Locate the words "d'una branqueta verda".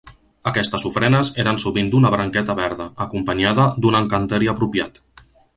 1.95-2.89